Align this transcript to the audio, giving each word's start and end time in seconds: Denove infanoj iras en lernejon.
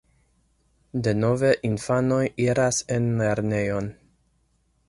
Denove 1.07 1.51
infanoj 1.69 2.23
iras 2.49 2.83
en 2.97 3.09
lernejon. 3.23 3.95